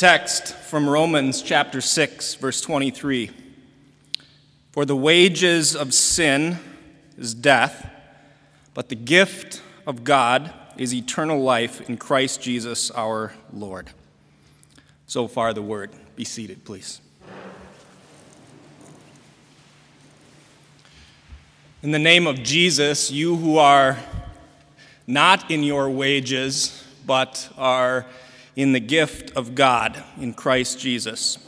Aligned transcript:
text 0.00 0.54
from 0.54 0.88
Romans 0.88 1.42
chapter 1.42 1.82
6, 1.82 2.36
verse 2.36 2.62
23. 2.62 3.30
For 4.72 4.86
the 4.86 4.96
wages 4.96 5.76
of 5.76 5.92
sin 5.92 6.56
is 7.18 7.34
death, 7.34 7.86
but 8.72 8.88
the 8.88 8.94
gift 8.94 9.60
of 9.86 10.02
God 10.02 10.54
is 10.78 10.94
eternal 10.94 11.42
life 11.42 11.86
in 11.86 11.98
Christ 11.98 12.40
Jesus 12.40 12.90
our 12.92 13.34
Lord. 13.52 13.90
So 15.06 15.28
far, 15.28 15.52
the 15.52 15.60
word. 15.60 15.90
Be 16.16 16.24
seated, 16.24 16.64
please. 16.64 17.02
In 21.82 21.90
the 21.90 21.98
name 21.98 22.26
of 22.26 22.42
Jesus, 22.42 23.10
you 23.10 23.36
who 23.36 23.58
are 23.58 23.98
not 25.06 25.50
in 25.50 25.62
your 25.62 25.90
wages, 25.90 26.82
but 27.04 27.52
are 27.58 28.06
in 28.56 28.72
the 28.72 28.80
gift 28.80 29.36
of 29.36 29.54
God 29.54 30.02
in 30.20 30.34
Christ 30.34 30.78
Jesus. 30.78 31.38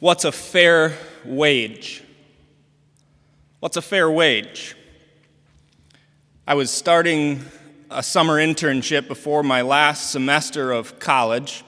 What's 0.00 0.24
a 0.24 0.32
fair 0.32 0.96
wage? 1.24 2.04
What's 3.60 3.76
a 3.76 3.82
fair 3.82 4.10
wage? 4.10 4.76
I 6.46 6.54
was 6.54 6.70
starting 6.70 7.44
a 7.90 8.02
summer 8.02 8.34
internship 8.34 9.08
before 9.08 9.42
my 9.42 9.62
last 9.62 10.10
semester 10.10 10.72
of 10.72 10.98
college. 10.98 11.64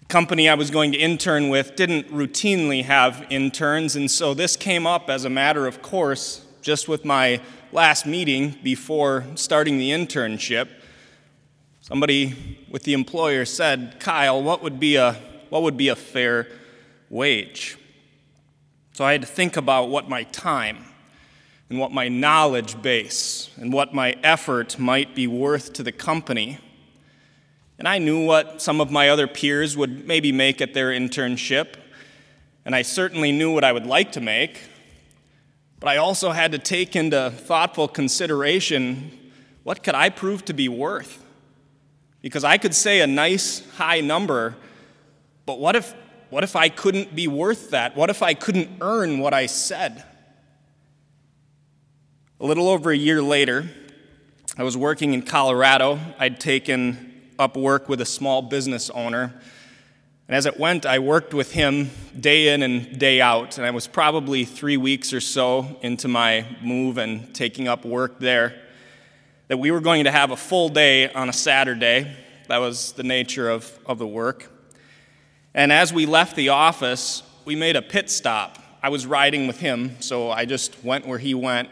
The 0.00 0.06
company 0.06 0.48
I 0.48 0.54
was 0.54 0.70
going 0.70 0.92
to 0.92 0.98
intern 0.98 1.48
with 1.48 1.76
didn't 1.76 2.10
routinely 2.10 2.84
have 2.84 3.26
interns, 3.30 3.96
and 3.96 4.10
so 4.10 4.34
this 4.34 4.56
came 4.56 4.86
up 4.86 5.08
as 5.08 5.24
a 5.24 5.30
matter 5.30 5.66
of 5.66 5.80
course 5.80 6.44
just 6.60 6.88
with 6.88 7.04
my 7.04 7.40
last 7.72 8.06
meeting 8.06 8.56
before 8.62 9.24
starting 9.34 9.78
the 9.78 9.90
internship. 9.90 10.68
Somebody 11.86 12.64
with 12.70 12.84
the 12.84 12.94
employer 12.94 13.44
said, 13.44 13.96
Kyle, 14.00 14.42
what 14.42 14.62
would 14.62 14.80
be 14.80 14.96
a, 14.96 15.20
what 15.50 15.60
would 15.64 15.76
be 15.76 15.88
a 15.88 15.94
fair 15.94 16.48
wage? 17.10 17.76
So 18.94 19.04
I 19.04 19.12
had 19.12 19.20
to 19.20 19.26
think 19.26 19.58
about 19.58 19.90
what 19.90 20.08
my 20.08 20.22
time 20.22 20.78
and 21.68 21.78
what 21.78 21.92
my 21.92 22.08
knowledge 22.08 22.80
base 22.80 23.50
and 23.56 23.70
what 23.70 23.92
my 23.92 24.16
effort 24.22 24.78
might 24.78 25.14
be 25.14 25.26
worth 25.26 25.74
to 25.74 25.82
the 25.82 25.92
company. 25.92 26.56
And 27.78 27.86
I 27.86 27.98
knew 27.98 28.24
what 28.24 28.62
some 28.62 28.80
of 28.80 28.90
my 28.90 29.10
other 29.10 29.26
peers 29.26 29.76
would 29.76 30.06
maybe 30.06 30.32
make 30.32 30.62
at 30.62 30.72
their 30.72 30.88
internship, 30.88 31.74
and 32.64 32.74
I 32.74 32.80
certainly 32.80 33.30
knew 33.30 33.52
what 33.52 33.62
I 33.62 33.72
would 33.72 33.84
like 33.84 34.12
to 34.12 34.22
make. 34.22 34.62
But 35.80 35.90
I 35.90 35.98
also 35.98 36.30
had 36.30 36.50
to 36.52 36.58
take 36.58 36.96
into 36.96 37.30
thoughtful 37.30 37.88
consideration 37.88 39.10
what 39.64 39.82
could 39.82 39.94
I 39.94 40.08
prove 40.08 40.46
to 40.46 40.54
be 40.54 40.70
worth? 40.70 41.23
Because 42.24 42.42
I 42.42 42.56
could 42.56 42.74
say 42.74 43.02
a 43.02 43.06
nice 43.06 43.62
high 43.76 44.00
number, 44.00 44.56
but 45.44 45.60
what 45.60 45.76
if, 45.76 45.92
what 46.30 46.42
if 46.42 46.56
I 46.56 46.70
couldn't 46.70 47.14
be 47.14 47.28
worth 47.28 47.68
that? 47.72 47.94
What 47.96 48.08
if 48.08 48.22
I 48.22 48.32
couldn't 48.32 48.78
earn 48.80 49.18
what 49.18 49.34
I 49.34 49.44
said? 49.44 50.02
A 52.40 52.46
little 52.46 52.70
over 52.70 52.90
a 52.90 52.96
year 52.96 53.20
later, 53.20 53.68
I 54.56 54.62
was 54.62 54.74
working 54.74 55.12
in 55.12 55.20
Colorado. 55.20 56.00
I'd 56.18 56.40
taken 56.40 57.28
up 57.38 57.58
work 57.58 57.90
with 57.90 58.00
a 58.00 58.06
small 58.06 58.40
business 58.40 58.88
owner. 58.88 59.38
And 60.26 60.34
as 60.34 60.46
it 60.46 60.58
went, 60.58 60.86
I 60.86 61.00
worked 61.00 61.34
with 61.34 61.52
him 61.52 61.90
day 62.18 62.54
in 62.54 62.62
and 62.62 62.98
day 62.98 63.20
out. 63.20 63.58
And 63.58 63.66
I 63.66 63.70
was 63.70 63.86
probably 63.86 64.46
three 64.46 64.78
weeks 64.78 65.12
or 65.12 65.20
so 65.20 65.76
into 65.82 66.08
my 66.08 66.46
move 66.62 66.96
and 66.96 67.34
taking 67.34 67.68
up 67.68 67.84
work 67.84 68.18
there 68.18 68.63
that 69.54 69.58
we 69.58 69.70
were 69.70 69.80
going 69.80 70.02
to 70.02 70.10
have 70.10 70.32
a 70.32 70.36
full 70.36 70.68
day 70.68 71.08
on 71.12 71.28
a 71.28 71.32
Saturday. 71.32 72.12
That 72.48 72.58
was 72.58 72.90
the 72.90 73.04
nature 73.04 73.48
of, 73.48 73.78
of 73.86 74.00
the 74.00 74.06
work. 74.06 74.50
And 75.54 75.70
as 75.70 75.92
we 75.92 76.06
left 76.06 76.34
the 76.34 76.48
office, 76.48 77.22
we 77.44 77.54
made 77.54 77.76
a 77.76 77.82
pit 77.82 78.10
stop. 78.10 78.58
I 78.82 78.88
was 78.88 79.06
riding 79.06 79.46
with 79.46 79.60
him, 79.60 79.94
so 80.00 80.28
I 80.28 80.44
just 80.44 80.82
went 80.82 81.06
where 81.06 81.20
he 81.20 81.34
went. 81.34 81.68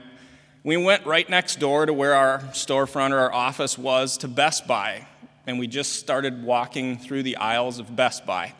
We 0.63 0.77
went 0.77 1.07
right 1.07 1.29
next 1.29 1.59
door 1.59 1.85
to 1.85 1.93
where 1.93 2.15
our 2.15 2.39
storefront 2.53 3.11
or 3.11 3.19
our 3.19 3.33
office 3.33 3.77
was 3.77 4.17
to 4.19 4.29
Best 4.29 4.69
Buy, 4.69 5.09
and 5.49 5.59
we 5.59 5.67
just 5.67 5.95
started 5.95 6.45
walking 6.45 6.99
through 6.99 7.25
the 7.25 7.37
aisles 7.39 7.81
of 7.81 7.97
Best 7.97 8.25
Buy. 8.25 8.55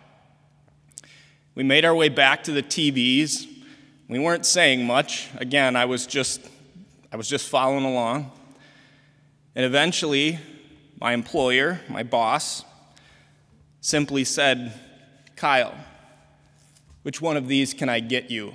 We 1.55 1.63
made 1.63 1.85
our 1.85 1.95
way 1.95 2.09
back 2.09 2.43
to 2.43 2.51
the 2.51 2.63
TVs. 2.65 3.47
We 4.09 4.19
weren't 4.19 4.47
saying 4.47 4.85
much. 4.85 5.29
Again, 5.37 5.77
I 5.77 5.85
was 5.85 6.09
just 6.09 6.41
I 7.13 7.17
was 7.17 7.29
just 7.29 7.49
following 7.49 7.85
along. 7.85 8.33
And 9.55 9.65
eventually, 9.65 10.39
my 11.01 11.13
employer, 11.13 11.81
my 11.89 12.03
boss, 12.03 12.65
simply 13.81 14.25
said, 14.25 14.73
Kyle, 15.37 15.75
which 17.03 17.21
one 17.21 17.37
of 17.37 17.49
these 17.49 17.75
can 17.75 17.89
I 17.89 18.01
get 18.01 18.31
you? 18.31 18.55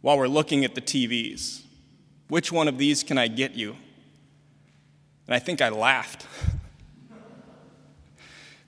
While 0.00 0.18
we're 0.18 0.28
looking 0.28 0.64
at 0.64 0.74
the 0.74 0.80
TVs, 0.80 1.62
which 2.28 2.52
one 2.52 2.68
of 2.68 2.78
these 2.78 3.02
can 3.02 3.18
I 3.18 3.28
get 3.28 3.54
you? 3.54 3.76
And 5.26 5.34
I 5.34 5.38
think 5.38 5.60
I 5.60 5.70
laughed. 5.70 6.26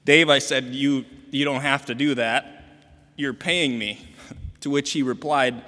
Dave, 0.04 0.28
I 0.28 0.38
said, 0.38 0.66
you, 0.66 1.04
you 1.30 1.44
don't 1.44 1.62
have 1.62 1.86
to 1.86 1.94
do 1.94 2.14
that. 2.14 2.64
You're 3.16 3.34
paying 3.34 3.78
me. 3.78 4.08
to 4.60 4.70
which 4.70 4.92
he 4.92 5.02
replied, 5.02 5.62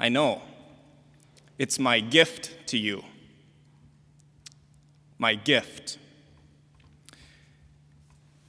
I 0.00 0.08
know. 0.08 0.42
It's 1.58 1.78
my 1.78 2.00
gift 2.00 2.68
to 2.68 2.78
you 2.78 3.04
my 5.22 5.36
gift. 5.36 5.98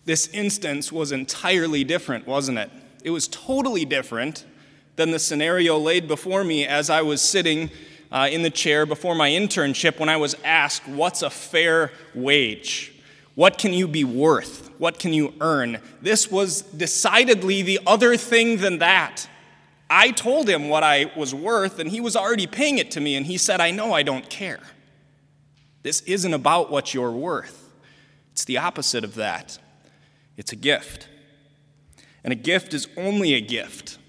This 0.05 0.27
instance 0.29 0.91
was 0.91 1.11
entirely 1.11 1.83
different, 1.83 2.27
wasn't 2.27 2.57
it? 2.57 2.71
It 3.03 3.11
was 3.11 3.27
totally 3.27 3.85
different 3.85 4.43
than 4.95 5.11
the 5.11 5.19
scenario 5.19 5.77
laid 5.77 6.07
before 6.07 6.43
me 6.43 6.65
as 6.65 6.89
I 6.89 7.03
was 7.03 7.21
sitting 7.21 7.69
uh, 8.11 8.27
in 8.31 8.41
the 8.41 8.49
chair 8.49 8.87
before 8.87 9.13
my 9.13 9.29
internship 9.29 9.99
when 9.99 10.09
I 10.09 10.17
was 10.17 10.35
asked, 10.43 10.87
What's 10.87 11.21
a 11.21 11.29
fair 11.29 11.91
wage? 12.15 12.91
What 13.35 13.59
can 13.59 13.71
you 13.71 13.87
be 13.87 14.03
worth? 14.03 14.71
What 14.79 14.97
can 14.97 15.13
you 15.13 15.35
earn? 15.41 15.79
This 16.01 16.31
was 16.31 16.63
decidedly 16.63 17.61
the 17.61 17.79
other 17.85 18.17
thing 18.17 18.57
than 18.57 18.79
that. 18.79 19.27
I 19.89 20.09
told 20.09 20.49
him 20.49 20.69
what 20.69 20.81
I 20.81 21.11
was 21.15 21.35
worth, 21.35 21.77
and 21.77 21.89
he 21.89 22.01
was 22.01 22.15
already 22.15 22.47
paying 22.47 22.79
it 22.79 22.89
to 22.91 22.99
me, 22.99 23.15
and 23.15 23.27
he 23.27 23.37
said, 23.37 23.61
I 23.61 23.69
know 23.69 23.93
I 23.93 24.01
don't 24.01 24.27
care. 24.27 24.59
This 25.83 26.01
isn't 26.01 26.33
about 26.33 26.71
what 26.71 26.93
you're 26.93 27.11
worth, 27.11 27.69
it's 28.31 28.45
the 28.45 28.57
opposite 28.57 29.03
of 29.03 29.15
that. 29.15 29.59
It's 30.35 30.51
a 30.51 30.55
gift. 30.55 31.07
And 32.23 32.33
a 32.33 32.35
gift 32.35 32.73
is 32.73 32.87
only 32.97 33.35
a 33.35 33.41
gift 33.41 33.99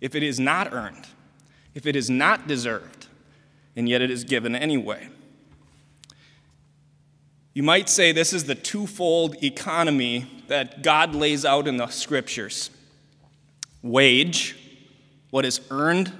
if 0.00 0.14
it 0.14 0.22
is 0.22 0.38
not 0.38 0.72
earned, 0.72 1.06
if 1.74 1.86
it 1.86 1.96
is 1.96 2.08
not 2.08 2.46
deserved, 2.46 3.08
and 3.74 3.88
yet 3.88 4.02
it 4.02 4.10
is 4.10 4.22
given 4.22 4.54
anyway. 4.54 5.08
You 7.54 7.62
might 7.62 7.88
say 7.88 8.12
this 8.12 8.32
is 8.32 8.44
the 8.44 8.54
twofold 8.54 9.42
economy 9.42 10.26
that 10.48 10.82
God 10.82 11.14
lays 11.14 11.44
out 11.44 11.66
in 11.66 11.76
the 11.76 11.86
scriptures 11.88 12.70
wage, 13.82 14.56
what 15.30 15.44
is 15.44 15.60
earned, 15.70 16.12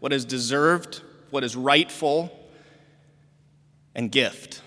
what 0.00 0.12
is 0.12 0.24
deserved, 0.24 1.02
what 1.30 1.42
is 1.44 1.56
rightful, 1.56 2.30
and 3.96 4.12
gift, 4.12 4.60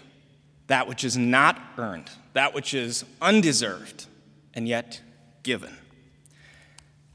that 0.67 0.87
which 0.87 1.05
is 1.05 1.15
not 1.15 1.61
earned, 1.77 2.09
that 2.33 2.53
which 2.53 2.73
is 2.73 3.05
undeserved, 3.21 4.07
and 4.55 4.67
yet 4.67 4.99
given. 5.43 5.73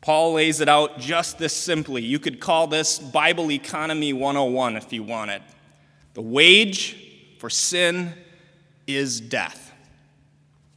Paul 0.00 0.35
lays 0.35 0.61
it 0.61 0.68
out 0.68 0.99
just 0.99 1.38
this 1.38 1.52
simply. 1.52 2.02
You 2.02 2.18
could 2.18 2.38
call 2.38 2.68
this 2.68 2.99
Bible 2.99 3.50
Economy 3.50 4.12
101 4.12 4.76
if 4.76 4.92
you 4.92 5.02
want 5.02 5.33
it. 5.33 5.42
The 6.14 6.23
wage 6.23 6.97
for 7.40 7.50
sin 7.50 8.14
is 8.87 9.21
death, 9.21 9.73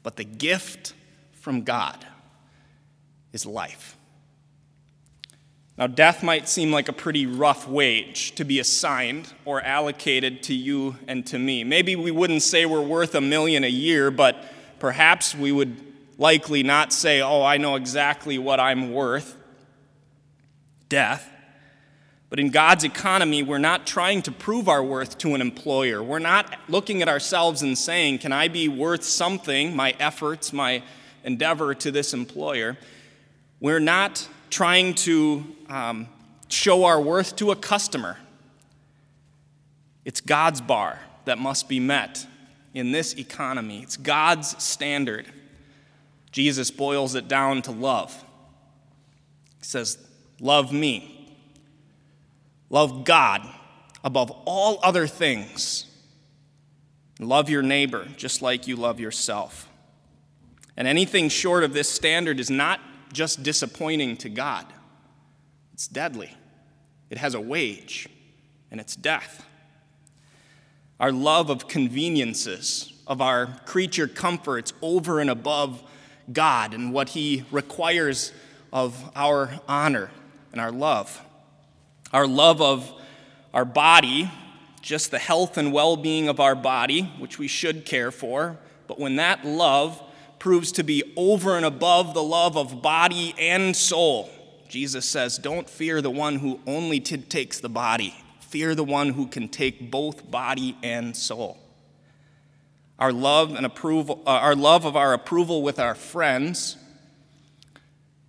but 0.02 0.16
the 0.16 0.24
gift 0.24 0.94
from 1.34 1.62
God 1.64 2.06
is 3.32 3.46
life. 3.46 3.96
Now, 5.78 5.86
death 5.86 6.24
might 6.24 6.50
seem 6.50 6.72
like 6.72 6.90
a 6.90 6.94
pretty 6.94 7.28
rough 7.28 7.68
wage 7.68 8.34
to 8.36 8.44
be 8.44 8.58
assigned 8.58 9.32
or 9.46 9.62
allocated 9.62 10.42
to 10.44 10.56
you 10.56 10.96
and 11.08 11.26
to 11.28 11.38
me. 11.38 11.64
Maybe 11.64 11.96
we 11.96 12.10
wouldn't 12.10 12.42
say 12.42 12.66
we're 12.66 12.82
worth 12.82 13.14
a 13.14 13.22
million 13.22 13.64
a 13.64 13.70
year, 13.70 14.10
but 14.10 14.44
perhaps 14.80 15.36
we 15.36 15.52
would 15.52 15.80
likely 16.18 16.64
not 16.64 16.92
say, 16.92 17.22
oh, 17.22 17.44
I 17.44 17.58
know 17.58 17.76
exactly 17.76 18.40
what 18.40 18.60
I'm 18.60 18.92
worth 18.92 19.38
death. 20.90 21.30
But 22.30 22.40
in 22.40 22.50
God's 22.50 22.84
economy, 22.84 23.44
we're 23.44 23.58
not 23.60 23.86
trying 23.86 24.24
to 24.24 24.32
prove 24.32 24.68
our 24.68 24.84
worth 24.84 25.18
to 25.20 25.36
an 25.36 25.42
employer. 25.42 26.02
We're 26.02 26.20
not 26.20 26.58
looking 26.68 27.02
at 27.02 27.08
ourselves 27.08 27.62
and 27.62 27.78
saying, 27.78 28.20
Can 28.20 28.34
I 28.34 28.48
be 28.48 28.68
worth 28.68 29.04
something, 29.04 29.76
my 29.76 29.96
efforts, 30.00 30.52
my 30.52 30.84
endeavor 31.24 31.74
to 31.76 31.92
this 31.92 32.14
employer? 32.14 32.78
We're 33.62 33.80
not 33.80 34.28
trying 34.50 34.94
to 34.96 35.46
um, 35.70 36.08
show 36.50 36.86
our 36.86 37.00
worth 37.00 37.36
to 37.38 37.52
a 37.52 37.56
customer. 37.56 38.18
It's 40.06 40.22
God's 40.22 40.62
bar 40.62 41.00
that 41.26 41.38
must 41.38 41.68
be 41.68 41.80
met 41.80 42.26
in 42.74 42.92
this 42.92 43.14
economy. 43.14 43.82
It's 43.82 43.98
God's 43.98 44.62
standard. 44.64 45.28
Jesus 46.32 46.72
boils 46.72 47.16
it 47.16 47.28
down 47.28 47.62
to 47.64 47.72
love. 47.72 48.14
He 49.60 49.66
says, 49.66 49.98
Love 50.40 50.72
me. 50.72 51.36
Love 52.70 53.06
God 53.06 53.42
above 54.04 54.32
all 54.46 54.80
other 54.84 55.08
things. 55.08 55.86
Love 57.20 57.50
your 57.50 57.64
neighbor 57.64 58.08
just 58.18 58.42
like 58.42 58.68
you 58.68 58.76
love 58.76 59.00
yourself. 59.00 59.68
And 60.76 60.88
anything 60.88 61.30
short 61.30 61.64
of 61.64 61.74
this 61.74 61.90
standard 61.90 62.40
is 62.40 62.52
not 62.52 62.80
just 63.14 63.44
disappointing 63.44 64.18
to 64.18 64.30
God, 64.30 64.66
it's 65.74 65.88
deadly. 65.88 66.32
It 67.10 67.18
has 67.18 67.34
a 67.34 67.42
wage, 67.42 68.10
and 68.72 68.80
it's 68.80 68.96
death. 68.96 69.46
Our 71.00 71.12
love 71.12 71.50
of 71.50 71.68
conveniences, 71.68 72.92
of 73.06 73.22
our 73.22 73.60
creature 73.66 74.08
comforts 74.08 74.74
over 74.82 75.20
and 75.20 75.30
above 75.30 75.84
God 76.32 76.74
and 76.74 76.92
what 76.92 77.10
He 77.10 77.46
requires 77.52 78.34
of 78.74 79.10
our 79.16 79.60
honor 79.68 80.12
and 80.52 80.60
our 80.60 80.72
love. 80.72 81.22
Our 82.12 82.28
love 82.28 82.62
of 82.62 82.92
our 83.54 83.66
body, 83.66 84.32
just 84.82 85.12
the 85.12 85.20
health 85.20 85.58
and 85.58 85.72
well 85.72 85.96
being 85.96 86.28
of 86.28 86.40
our 86.40 86.56
body, 86.56 87.04
which 87.20 87.40
we 87.40 87.48
should 87.48 87.86
care 87.86 88.12
for, 88.12 88.58
but 88.88 89.00
when 89.00 89.18
that 89.18 89.46
love 89.46 90.02
proves 90.40 90.72
to 90.74 90.84
be 90.84 91.14
over 91.16 91.56
and 91.58 91.66
above 91.66 92.14
the 92.14 92.24
love 92.24 92.58
of 92.58 92.82
body 92.82 93.34
and 93.38 93.76
soul, 93.76 94.30
Jesus 94.68 95.08
says, 95.08 95.38
Don't 95.38 95.70
fear 95.70 96.02
the 96.02 96.12
one 96.12 96.38
who 96.38 96.60
only 96.68 97.00
t- 97.00 97.18
takes 97.18 97.60
the 97.60 97.70
body, 97.70 98.16
fear 98.40 98.76
the 98.76 98.84
one 98.84 99.10
who 99.10 99.28
can 99.28 99.50
take 99.50 99.92
both 99.92 100.30
body 100.30 100.78
and 100.84 101.16
soul. 101.16 101.58
Our 103.00 103.14
love 103.14 103.54
and 103.54 103.66
approval, 103.66 104.22
uh, 104.26 104.32
our 104.32 104.56
love 104.56 104.86
of 104.86 104.96
our 104.96 105.14
approval 105.14 105.62
with 105.62 105.80
our 105.80 105.96
friends, 105.96 106.78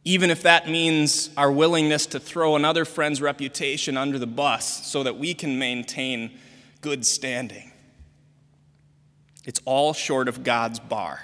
even 0.05 0.31
if 0.31 0.43
that 0.43 0.69
means 0.69 1.31
our 1.37 1.51
willingness 1.51 2.07
to 2.07 2.21
throw 2.21 2.55
another 2.57 2.85
friend's 2.85 3.21
reputation 3.21 3.97
under 3.97 4.19
the 4.19 4.27
bus 4.27 4.87
so 4.87 5.03
that 5.03 5.19
we 5.19 5.35
can 5.35 5.59
maintain 5.59 6.39
good 6.81 7.05
standing. 7.05 7.73
It's 9.45 9.61
all 9.65 9.95
short 9.95 10.29
of 10.29 10.45
God's 10.45 10.79
bar. 10.79 11.21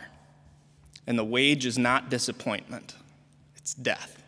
And 1.07 1.19
the 1.19 1.25
wage 1.25 1.67
is 1.67 1.79
not 1.79 2.09
disappointment, 2.09 2.95
it's 3.57 3.75
death. 3.75 4.23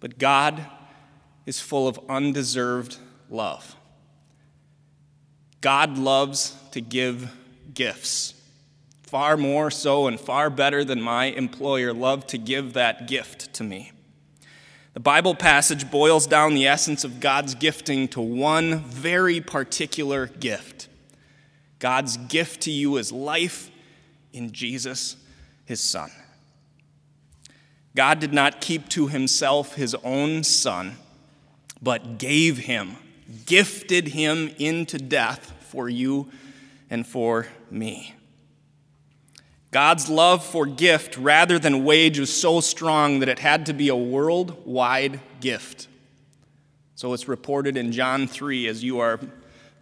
But 0.00 0.18
God 0.18 0.66
is 1.46 1.60
full 1.60 1.88
of 1.88 1.98
undeserved 2.08 2.98
love. 3.30 3.76
God 5.60 5.96
loves 5.96 6.56
to 6.72 6.80
give 6.82 7.34
gifts, 7.72 8.34
far 9.02 9.36
more 9.36 9.70
so 9.70 10.06
and 10.06 10.20
far 10.20 10.50
better 10.50 10.84
than 10.84 11.00
my 11.00 11.26
employer 11.26 11.94
loved 11.94 12.28
to 12.28 12.38
give 12.38 12.74
that 12.74 13.08
gift 13.08 13.54
to 13.54 13.64
me. 13.64 13.92
The 14.92 15.00
Bible 15.00 15.34
passage 15.34 15.90
boils 15.90 16.26
down 16.26 16.54
the 16.54 16.66
essence 16.66 17.02
of 17.02 17.18
God's 17.18 17.54
gifting 17.54 18.06
to 18.08 18.20
one 18.20 18.80
very 18.84 19.40
particular 19.40 20.26
gift. 20.26 20.88
God's 21.78 22.16
gift 22.16 22.60
to 22.62 22.70
you 22.70 22.96
is 22.96 23.10
life 23.10 23.70
in 24.34 24.52
Jesus, 24.52 25.16
his 25.64 25.80
Son. 25.80 26.10
God 27.94 28.18
did 28.18 28.32
not 28.32 28.60
keep 28.60 28.88
to 28.90 29.06
himself 29.06 29.74
his 29.74 29.94
own 30.02 30.42
son, 30.42 30.96
but 31.80 32.18
gave 32.18 32.58
him, 32.58 32.96
gifted 33.46 34.08
him 34.08 34.52
into 34.58 34.98
death 34.98 35.52
for 35.68 35.88
you 35.88 36.28
and 36.90 37.06
for 37.06 37.46
me. 37.70 38.14
God's 39.70 40.08
love 40.08 40.44
for 40.44 40.66
gift 40.66 41.16
rather 41.16 41.58
than 41.58 41.84
wage 41.84 42.18
was 42.18 42.34
so 42.34 42.60
strong 42.60 43.20
that 43.20 43.28
it 43.28 43.40
had 43.40 43.66
to 43.66 43.72
be 43.72 43.88
a 43.88 43.96
worldwide 43.96 45.20
gift. 45.40 45.88
So 46.94 47.12
it's 47.12 47.26
reported 47.26 47.76
in 47.76 47.90
John 47.90 48.28
3, 48.28 48.68
as 48.68 48.84
you 48.84 49.00
are 49.00 49.18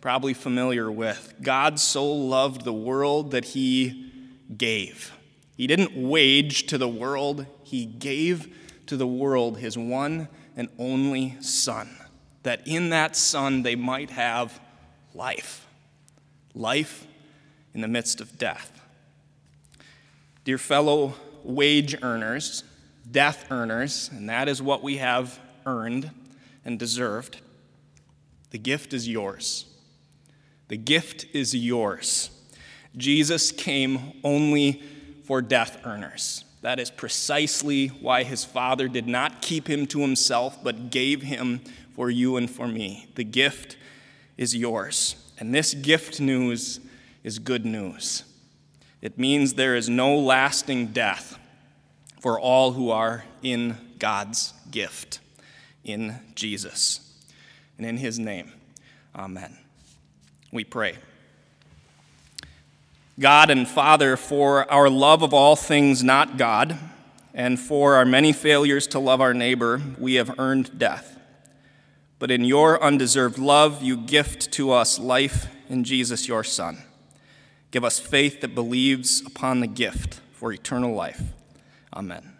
probably 0.00 0.35
familiar 0.35 0.90
with. 0.90 1.35
God 1.42 1.78
so 1.78 2.11
loved 2.11 2.64
the 2.64 2.73
world 2.73 3.32
that 3.32 3.44
he 3.44 4.12
gave. 4.56 5.12
He 5.56 5.66
didn't 5.66 5.97
wage 5.97 6.66
to 6.68 6.78
the 6.78 6.88
world, 6.88 7.47
he 7.62 7.85
gave 7.85 8.56
to 8.87 8.97
the 8.97 9.06
world 9.06 9.59
his 9.59 9.76
one 9.78 10.28
and 10.56 10.68
only 10.78 11.37
Son, 11.40 11.97
that 12.42 12.66
in 12.66 12.90
that 12.90 13.16
Son 13.16 13.62
they 13.62 13.76
might 13.76 14.11
have 14.11 14.61
life. 15.14 15.66
Life 16.54 17.06
in 17.75 17.80
the 17.80 17.88
midst 17.88 18.21
of 18.21 18.38
death. 18.38 18.80
Dear 20.44 20.59
fellow 20.59 21.14
wage 21.44 21.97
earners, 22.02 22.64
death 23.11 23.47
earners, 23.50 24.11
and 24.12 24.28
that 24.28 24.49
is 24.49 24.61
what 24.61 24.82
we 24.82 24.99
have 24.99 25.38
earned 25.66 26.11
and 26.64 26.78
deserved, 26.78 27.40
the 28.50 28.59
gift 28.59 28.92
is 28.92 29.09
yours. 29.09 29.66
The 30.68 30.76
gift 30.76 31.26
is 31.32 31.54
yours. 31.54 32.30
Jesus 32.96 33.52
came 33.52 34.12
only 34.22 34.82
for 35.25 35.40
death 35.40 35.80
earners. 35.84 36.44
That 36.62 36.78
is 36.78 36.90
precisely 36.90 37.88
why 37.88 38.22
his 38.22 38.44
Father 38.44 38.87
did 38.88 39.06
not 39.06 39.42
keep 39.42 39.68
him 39.68 39.87
to 39.88 40.00
himself, 40.00 40.62
but 40.62 40.90
gave 40.90 41.22
him 41.22 41.61
for 41.94 42.11
you 42.11 42.37
and 42.37 42.50
for 42.50 42.68
me. 42.68 43.08
The 43.16 43.25
gift 43.25 43.76
is 44.37 44.54
yours. 44.54 45.16
And 45.38 45.54
this 45.54 45.75
gift 45.75 46.20
news 46.20 46.80
is 47.25 47.38
good 47.38 47.64
news. 47.64 48.25
It 49.00 49.18
means 49.18 49.54
there 49.54 49.75
is 49.75 49.88
no 49.88 50.16
lasting 50.16 50.88
death 50.88 51.38
for 52.20 52.38
all 52.38 52.72
who 52.72 52.90
are 52.90 53.25
in 53.42 53.76
God's 53.99 54.54
gift, 54.70 55.18
in 55.82 56.20
Jesus. 56.37 57.00
And 57.76 57.84
in 57.84 57.96
his 57.96 58.20
name, 58.20 58.52
amen. 59.16 59.58
We 60.52 60.62
pray. 60.62 60.99
God 63.19 63.50
and 63.50 63.69
Father, 63.69 64.16
for 64.16 64.71
our 64.73 64.88
love 64.88 65.23
of 65.23 65.35
all 65.35 65.54
things 65.54 66.02
not 66.02 66.38
God, 66.38 66.78
and 67.35 67.61
for 67.61 67.95
our 67.95 68.04
many 68.04 68.33
failures 68.33 68.87
to 68.88 68.99
love 68.99 69.21
our 69.21 69.35
neighbor, 69.35 69.83
we 69.99 70.14
have 70.14 70.38
earned 70.38 70.78
death. 70.78 71.19
But 72.19 72.31
in 72.31 72.45
your 72.45 72.83
undeserved 72.83 73.38
love, 73.38 73.83
you 73.83 73.97
gift 73.97 74.52
to 74.52 74.73
us 74.73 74.99
life 74.99 75.49
in 75.69 75.85
Jesus, 75.85 76.28
your 76.28 76.45
Son. 76.45 76.78
Give 77.71 77.85
us 77.85 77.99
faith 77.99 78.40
that 78.42 78.54
believes 78.54 79.23
upon 79.26 79.61
the 79.61 79.66
gift 79.66 80.21
for 80.33 80.52
eternal 80.52 80.95
life. 80.95 81.21
Amen. 81.95 82.31